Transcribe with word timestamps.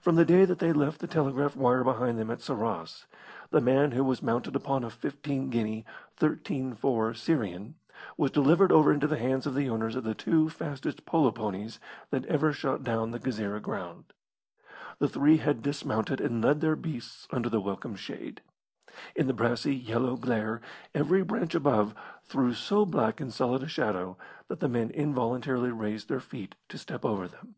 From 0.00 0.16
the 0.16 0.24
day 0.24 0.44
that 0.44 0.58
they 0.58 0.72
left 0.72 0.98
the 0.98 1.06
telegraph 1.06 1.54
wire 1.54 1.84
behind 1.84 2.18
them 2.18 2.28
at 2.28 2.40
Sarras, 2.42 3.06
the 3.50 3.60
man 3.60 3.92
who 3.92 4.02
was 4.02 4.20
mounted 4.20 4.56
upon 4.56 4.82
a 4.82 4.90
15 4.90 5.48
guinea 5.48 5.84
13 6.16 6.74
4 6.74 7.14
Syrian 7.14 7.76
was 8.16 8.32
delivered 8.32 8.72
over 8.72 8.92
into 8.92 9.06
the 9.06 9.20
hands 9.20 9.46
of 9.46 9.54
the 9.54 9.68
owners 9.70 9.94
of 9.94 10.02
the 10.02 10.16
two 10.16 10.48
fastest 10.50 11.06
polo 11.06 11.30
ponies 11.30 11.78
that 12.10 12.24
ever 12.24 12.52
shot 12.52 12.82
down 12.82 13.12
the 13.12 13.20
Ghezireh 13.20 13.62
ground. 13.62 14.06
The 14.98 15.08
three 15.08 15.36
had 15.36 15.62
dismounted 15.62 16.20
and 16.20 16.42
led 16.42 16.60
their 16.62 16.74
beasts 16.74 17.28
under 17.30 17.48
the 17.48 17.60
welcome 17.60 17.94
shade. 17.94 18.40
In 19.14 19.28
the 19.28 19.32
brassy, 19.32 19.76
yellow 19.76 20.16
glare 20.16 20.60
every 20.96 21.22
branch 21.22 21.54
above 21.54 21.94
threw 22.24 22.54
so 22.54 22.84
black 22.84 23.20
and 23.20 23.32
solid 23.32 23.62
a 23.62 23.68
shadow 23.68 24.18
that 24.48 24.58
the 24.58 24.68
men 24.68 24.90
involuntarily 24.90 25.70
raised 25.70 26.08
their 26.08 26.18
feet 26.18 26.56
to 26.70 26.76
step 26.76 27.04
over 27.04 27.28
them. 27.28 27.54